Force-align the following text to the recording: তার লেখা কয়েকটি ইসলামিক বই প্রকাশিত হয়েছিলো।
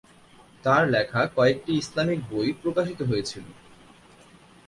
তার 0.63 0.83
লেখা 0.89 1.21
কয়েকটি 1.35 1.71
ইসলামিক 1.73 2.19
বই 2.29 2.49
প্রকাশিত 2.61 2.99
হয়েছিলো। 3.01 3.51